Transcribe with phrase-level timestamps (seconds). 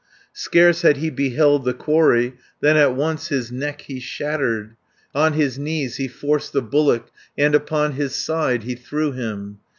[0.33, 4.75] Scarce had he beheld the quarry, Than at once his neck he shattered,
[5.13, 9.59] On his knees he forced the bullock, And upon his side he threw him.